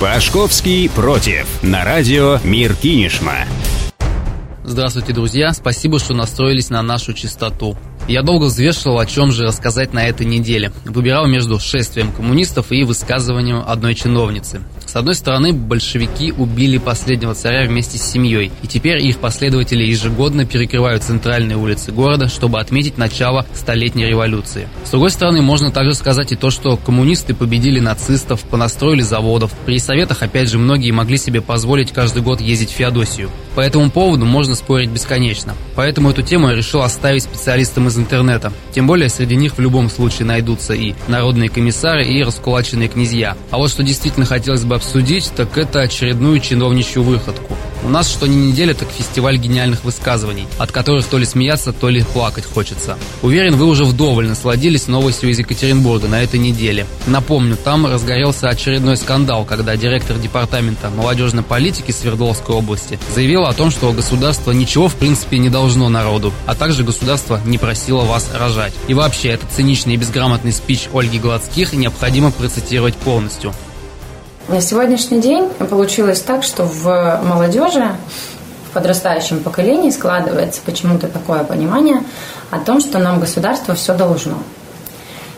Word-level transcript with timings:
Пашковский 0.00 0.88
против. 0.88 1.62
На 1.62 1.84
радио 1.84 2.38
Мир 2.42 2.74
Кинешма. 2.74 3.40
Здравствуйте, 4.64 5.12
друзья. 5.12 5.52
Спасибо, 5.52 5.98
что 5.98 6.14
настроились 6.14 6.70
на 6.70 6.80
нашу 6.80 7.12
частоту. 7.12 7.76
Я 8.08 8.22
долго 8.22 8.46
взвешивал, 8.46 8.98
о 8.98 9.06
чем 9.06 9.30
же 9.30 9.44
рассказать 9.44 9.92
на 9.92 10.06
этой 10.06 10.26
неделе. 10.26 10.72
Выбирал 10.84 11.26
между 11.26 11.58
шествием 11.58 12.12
коммунистов 12.12 12.72
и 12.72 12.84
высказыванием 12.84 13.62
одной 13.66 13.94
чиновницы. 13.94 14.62
С 14.90 14.96
одной 14.96 15.14
стороны, 15.14 15.52
большевики 15.52 16.32
убили 16.32 16.78
последнего 16.78 17.32
царя 17.36 17.64
вместе 17.68 17.96
с 17.96 18.02
семьей, 18.02 18.50
и 18.62 18.66
теперь 18.66 19.00
их 19.06 19.18
последователи 19.18 19.84
ежегодно 19.84 20.44
перекрывают 20.44 21.04
центральные 21.04 21.56
улицы 21.56 21.92
города, 21.92 22.28
чтобы 22.28 22.58
отметить 22.58 22.98
начало 22.98 23.46
столетней 23.54 24.06
революции. 24.06 24.68
С 24.84 24.90
другой 24.90 25.10
стороны, 25.10 25.42
можно 25.42 25.70
также 25.70 25.94
сказать 25.94 26.32
и 26.32 26.36
то, 26.36 26.50
что 26.50 26.76
коммунисты 26.76 27.34
победили 27.34 27.78
нацистов, 27.78 28.42
понастроили 28.42 29.02
заводов. 29.02 29.52
При 29.64 29.78
советах, 29.78 30.24
опять 30.24 30.50
же, 30.50 30.58
многие 30.58 30.90
могли 30.90 31.18
себе 31.18 31.40
позволить 31.40 31.92
каждый 31.92 32.22
год 32.22 32.40
ездить 32.40 32.70
в 32.70 32.74
Феодосию. 32.74 33.30
По 33.60 33.64
этому 33.64 33.90
поводу 33.90 34.24
можно 34.24 34.54
спорить 34.54 34.88
бесконечно. 34.88 35.54
Поэтому 35.74 36.08
эту 36.08 36.22
тему 36.22 36.48
я 36.48 36.54
решил 36.54 36.80
оставить 36.80 37.24
специалистам 37.24 37.88
из 37.88 37.98
интернета. 37.98 38.54
Тем 38.72 38.86
более 38.86 39.10
среди 39.10 39.36
них 39.36 39.58
в 39.58 39.60
любом 39.60 39.90
случае 39.90 40.24
найдутся 40.24 40.72
и 40.72 40.94
народные 41.08 41.50
комиссары, 41.50 42.06
и 42.06 42.22
раскулаченные 42.22 42.88
князья. 42.88 43.36
А 43.50 43.58
вот 43.58 43.70
что 43.70 43.82
действительно 43.82 44.24
хотелось 44.24 44.64
бы 44.64 44.76
обсудить, 44.76 45.30
так 45.36 45.58
это 45.58 45.80
очередную 45.80 46.40
чиновничью 46.40 47.02
выходку. 47.02 47.54
У 47.82 47.88
нас 47.88 48.10
что 48.10 48.26
ни 48.26 48.34
неделя, 48.34 48.74
так 48.74 48.88
фестиваль 48.90 49.38
гениальных 49.38 49.84
высказываний, 49.84 50.46
от 50.58 50.70
которых 50.70 51.06
то 51.06 51.16
ли 51.16 51.24
смеяться, 51.24 51.72
то 51.72 51.88
ли 51.88 52.02
плакать 52.02 52.44
хочется. 52.44 52.98
Уверен, 53.22 53.56
вы 53.56 53.66
уже 53.66 53.84
вдоволь 53.84 54.28
насладились 54.28 54.86
новостью 54.86 55.30
из 55.30 55.38
Екатеринбурга 55.38 56.06
на 56.06 56.22
этой 56.22 56.38
неделе. 56.38 56.86
Напомню, 57.06 57.56
там 57.56 57.86
разгорелся 57.86 58.48
очередной 58.48 58.98
скандал, 58.98 59.44
когда 59.46 59.76
директор 59.76 60.18
департамента 60.18 60.90
молодежной 60.90 61.42
политики 61.42 61.90
Свердловской 61.90 62.54
области 62.54 62.98
заявила 63.14 63.48
о 63.48 63.54
том, 63.54 63.70
что 63.70 63.92
государство 63.92 64.52
ничего 64.52 64.88
в 64.88 64.96
принципе 64.96 65.38
не 65.38 65.48
должно 65.48 65.88
народу, 65.88 66.32
а 66.46 66.54
также 66.54 66.84
государство 66.84 67.40
не 67.46 67.56
просило 67.56 68.04
вас 68.04 68.28
рожать. 68.34 68.74
И 68.88 68.94
вообще, 68.94 69.30
этот 69.30 69.50
циничный 69.52 69.94
и 69.94 69.96
безграмотный 69.96 70.52
спич 70.52 70.88
Ольги 70.92 71.18
Гладских 71.18 71.72
необходимо 71.72 72.30
процитировать 72.30 72.94
полностью. 72.96 73.54
На 74.50 74.60
сегодняшний 74.60 75.20
день 75.20 75.48
получилось 75.70 76.20
так, 76.22 76.42
что 76.42 76.64
в 76.64 77.20
молодежи, 77.22 77.92
в 78.68 78.74
подрастающем 78.74 79.38
поколении 79.44 79.90
складывается 79.90 80.60
почему-то 80.66 81.06
такое 81.06 81.44
понимание 81.44 82.02
о 82.50 82.58
том, 82.58 82.80
что 82.80 82.98
нам 82.98 83.20
государство 83.20 83.76
все 83.76 83.94
должно. 83.94 84.38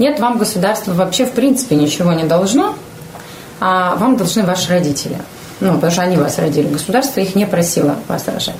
Нет, 0.00 0.18
вам 0.18 0.38
государство 0.38 0.92
вообще 0.92 1.24
в 1.24 1.30
принципе 1.30 1.76
ничего 1.76 2.14
не 2.14 2.24
должно, 2.24 2.74
а 3.60 3.94
вам 3.94 4.16
должны 4.16 4.42
ваши 4.42 4.70
родители. 4.70 5.18
Ну, 5.60 5.74
потому 5.74 5.92
что 5.92 6.02
они 6.02 6.16
вас 6.16 6.38
родили. 6.38 6.66
Государство 6.66 7.20
их 7.20 7.36
не 7.36 7.46
просило 7.46 7.94
вас 8.08 8.26
рожать. 8.26 8.56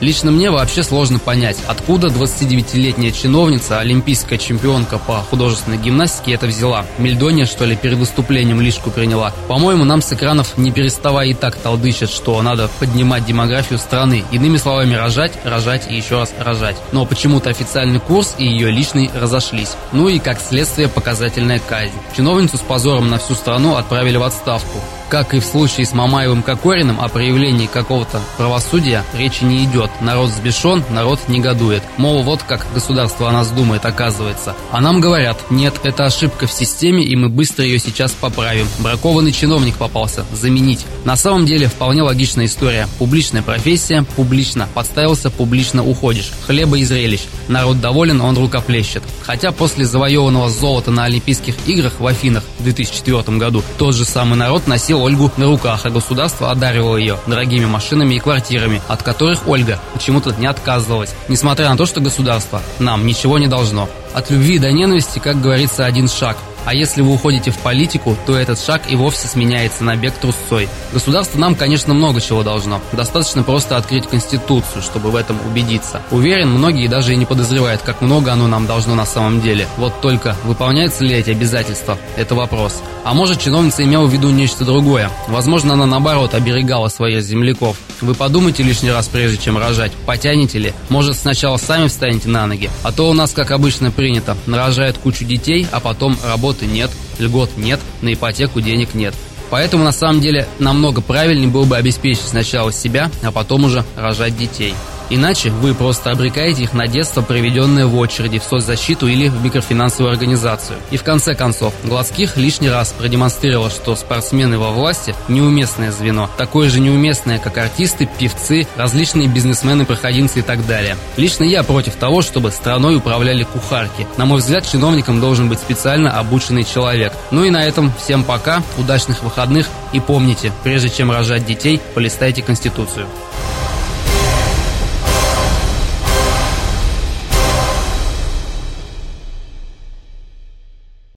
Лично 0.00 0.30
мне 0.30 0.50
вообще 0.50 0.82
сложно 0.82 1.18
понять, 1.18 1.58
откуда 1.66 2.08
29-летняя 2.08 3.12
чиновница, 3.12 3.80
олимпийская 3.80 4.38
чемпионка 4.38 4.98
по 4.98 5.18
художественной 5.18 5.76
гимнастике 5.76 6.32
это 6.32 6.46
взяла. 6.46 6.86
Мельдония, 6.96 7.44
что 7.44 7.66
ли, 7.66 7.76
перед 7.76 7.98
выступлением 7.98 8.62
лишку 8.62 8.90
приняла. 8.90 9.34
По-моему, 9.46 9.84
нам 9.84 10.00
с 10.00 10.12
экранов 10.12 10.56
не 10.56 10.72
переставая 10.72 11.28
и 11.28 11.34
так 11.34 11.56
толдычат, 11.56 12.10
что 12.10 12.40
надо 12.40 12.70
поднимать 12.78 13.26
демографию 13.26 13.78
страны. 13.78 14.24
Иными 14.32 14.56
словами, 14.56 14.94
рожать, 14.94 15.32
рожать 15.44 15.90
и 15.90 15.96
еще 15.96 16.18
раз 16.18 16.32
рожать. 16.38 16.76
Но 16.92 17.04
почему-то 17.04 17.50
официальный 17.50 18.00
курс 18.00 18.36
и 18.38 18.46
ее 18.46 18.70
личный 18.70 19.10
разошлись. 19.14 19.76
Ну 19.92 20.08
и, 20.08 20.18
как 20.18 20.40
следствие, 20.40 20.88
показательная 20.88 21.58
казнь. 21.58 21.92
Чиновницу 22.16 22.56
с 22.56 22.60
позором 22.60 23.10
на 23.10 23.18
всю 23.18 23.34
страну 23.34 23.76
отправили 23.76 24.16
в 24.16 24.22
отставку. 24.22 24.78
Как 25.10 25.34
и 25.34 25.40
в 25.40 25.44
случае 25.44 25.86
с 25.86 25.92
Мамаевым 25.92 26.40
Кокориным, 26.44 27.00
о 27.00 27.08
проявлении 27.08 27.66
какого-то 27.66 28.20
правосудия 28.36 29.02
речи 29.12 29.42
не 29.42 29.64
идет. 29.64 29.90
Народ 30.00 30.30
сбешен, 30.30 30.84
народ 30.88 31.18
негодует. 31.26 31.82
Мол, 31.96 32.22
вот 32.22 32.44
как 32.44 32.64
государство 32.72 33.28
о 33.28 33.32
нас 33.32 33.50
думает, 33.50 33.84
оказывается. 33.84 34.54
А 34.70 34.80
нам 34.80 35.00
говорят, 35.00 35.50
нет, 35.50 35.74
это 35.82 36.04
ошибка 36.04 36.46
в 36.46 36.52
системе, 36.52 37.02
и 37.02 37.16
мы 37.16 37.28
быстро 37.28 37.64
ее 37.64 37.80
сейчас 37.80 38.12
поправим. 38.12 38.68
Бракованный 38.78 39.32
чиновник 39.32 39.74
попался, 39.74 40.24
заменить. 40.32 40.86
На 41.04 41.16
самом 41.16 41.44
деле, 41.44 41.66
вполне 41.66 42.02
логичная 42.02 42.46
история. 42.46 42.86
Публичная 43.00 43.42
профессия, 43.42 44.04
публично 44.14 44.68
подставился, 44.74 45.28
публично 45.28 45.84
уходишь. 45.84 46.30
Хлеба 46.46 46.78
и 46.78 46.84
зрелищ. 46.84 47.22
Народ 47.48 47.80
доволен, 47.80 48.20
он 48.20 48.38
рукоплещет. 48.38 49.02
Хотя 49.22 49.50
после 49.50 49.86
завоеванного 49.86 50.50
золота 50.50 50.92
на 50.92 51.06
Олимпийских 51.06 51.56
играх 51.66 51.94
в 51.98 52.06
Афинах 52.06 52.44
в 52.60 52.62
2004 52.62 53.38
году 53.38 53.64
тот 53.76 53.96
же 53.96 54.04
самый 54.04 54.36
народ 54.36 54.68
носил 54.68 54.99
Ольгу 55.00 55.30
на 55.36 55.46
руках, 55.46 55.80
а 55.84 55.90
государство 55.90 56.50
одаривало 56.50 56.96
ее 56.96 57.18
дорогими 57.26 57.66
машинами 57.66 58.14
и 58.14 58.18
квартирами, 58.18 58.80
от 58.88 59.02
которых 59.02 59.46
Ольга 59.46 59.78
почему-то 59.92 60.34
не 60.38 60.46
отказывалась, 60.46 61.14
несмотря 61.28 61.68
на 61.70 61.76
то, 61.76 61.86
что 61.86 62.00
государство 62.00 62.62
нам 62.78 63.06
ничего 63.06 63.38
не 63.38 63.46
должно. 63.46 63.88
От 64.14 64.30
любви 64.30 64.58
до 64.58 64.72
ненависти, 64.72 65.18
как 65.18 65.40
говорится, 65.40 65.86
один 65.86 66.08
шаг. 66.08 66.36
А 66.66 66.74
если 66.74 67.00
вы 67.00 67.14
уходите 67.14 67.50
в 67.50 67.58
политику, 67.58 68.16
то 68.26 68.36
этот 68.36 68.60
шаг 68.60 68.82
и 68.88 68.96
вовсе 68.96 69.28
сменяется 69.28 69.82
на 69.82 69.96
бег 69.96 70.12
трусцой. 70.14 70.68
Государство 70.92 71.38
нам, 71.38 71.54
конечно, 71.54 71.94
много 71.94 72.20
чего 72.20 72.42
должно. 72.42 72.80
Достаточно 72.92 73.42
просто 73.42 73.76
открыть 73.76 74.06
Конституцию, 74.06 74.82
чтобы 74.82 75.10
в 75.10 75.16
этом 75.16 75.38
убедиться. 75.46 76.02
Уверен, 76.10 76.50
многие 76.50 76.86
даже 76.88 77.14
и 77.14 77.16
не 77.16 77.24
подозревают, 77.24 77.82
как 77.82 78.02
много 78.02 78.32
оно 78.32 78.46
нам 78.46 78.66
должно 78.66 78.94
на 78.94 79.06
самом 79.06 79.40
деле. 79.40 79.66
Вот 79.78 80.00
только, 80.00 80.36
выполняются 80.44 81.04
ли 81.04 81.16
эти 81.16 81.30
обязательства? 81.30 81.96
Это 82.16 82.34
вопрос. 82.34 82.82
А 83.04 83.14
может, 83.14 83.40
чиновница 83.40 83.82
имела 83.82 84.04
в 84.04 84.12
виду 84.12 84.28
нечто 84.28 84.64
другое. 84.64 85.10
Возможно, 85.28 85.72
она 85.72 85.86
наоборот 85.86 86.34
оберегала 86.34 86.88
своих 86.88 87.22
земляков. 87.22 87.78
Вы 88.02 88.14
подумайте 88.14 88.62
лишний 88.62 88.90
раз, 88.90 89.08
прежде 89.08 89.38
чем 89.38 89.56
рожать, 89.56 89.92
потянете 90.06 90.58
ли? 90.58 90.74
Может, 90.90 91.16
сначала 91.16 91.56
сами 91.56 91.88
встанете 91.88 92.28
на 92.28 92.46
ноги? 92.46 92.70
А 92.82 92.92
то 92.92 93.08
у 93.08 93.14
нас, 93.14 93.32
как 93.32 93.50
обычно 93.50 93.90
принято, 94.00 94.34
нарожает 94.46 94.96
кучу 94.96 95.26
детей, 95.26 95.66
а 95.70 95.78
потом 95.78 96.16
работы 96.24 96.64
нет, 96.64 96.90
льгот 97.18 97.50
нет, 97.58 97.78
на 98.00 98.14
ипотеку 98.14 98.62
денег 98.62 98.94
нет. 98.94 99.14
Поэтому 99.50 99.84
на 99.84 99.92
самом 99.92 100.22
деле 100.22 100.48
намного 100.58 101.02
правильнее 101.02 101.48
было 101.48 101.66
бы 101.66 101.76
обеспечить 101.76 102.22
сначала 102.22 102.72
себя, 102.72 103.10
а 103.22 103.30
потом 103.30 103.64
уже 103.64 103.84
рожать 103.96 104.38
детей. 104.38 104.72
Иначе 105.10 105.50
вы 105.50 105.74
просто 105.74 106.12
обрекаете 106.12 106.62
их 106.62 106.72
на 106.72 106.86
детство, 106.86 107.20
проведенное 107.20 107.86
в 107.86 107.96
очереди 107.96 108.38
в 108.38 108.44
соцзащиту 108.44 109.08
или 109.08 109.28
в 109.28 109.44
микрофинансовую 109.44 110.12
организацию. 110.12 110.78
И 110.92 110.96
в 110.96 111.02
конце 111.02 111.34
концов, 111.34 111.74
Гладских 111.84 112.36
лишний 112.36 112.70
раз 112.70 112.94
продемонстрировал, 112.96 113.70
что 113.70 113.96
спортсмены 113.96 114.58
во 114.58 114.70
власти– 114.70 115.14
неуместное 115.28 115.90
звено, 115.90 116.30
такое 116.38 116.68
же 116.68 116.78
неуместное, 116.78 117.38
как 117.40 117.58
артисты, 117.58 118.08
певцы, 118.18 118.68
различные 118.76 119.26
бизнесмены, 119.26 119.84
проходимцы 119.84 120.38
и 120.38 120.42
так 120.42 120.64
далее. 120.66 120.96
Лично 121.16 121.42
я 121.42 121.64
против 121.64 121.96
того, 121.96 122.22
чтобы 122.22 122.52
страной 122.52 122.96
управляли 122.96 123.42
кухарки. 123.42 124.06
На 124.16 124.26
мой 124.26 124.38
взгляд, 124.38 124.64
чиновником 124.70 125.20
должен 125.20 125.48
быть 125.48 125.58
специально 125.58 126.16
обученный 126.18 126.64
человек. 126.64 127.12
Ну 127.32 127.44
и 127.44 127.50
на 127.50 127.64
этом 127.64 127.92
всем 128.00 128.22
пока, 128.22 128.62
удачных 128.78 129.24
выходных 129.24 129.66
и 129.92 129.98
помните, 129.98 130.52
прежде 130.62 130.88
чем 130.88 131.10
рожать 131.10 131.44
детей, 131.44 131.80
полистайте 131.94 132.42
Конституцию. 132.42 133.06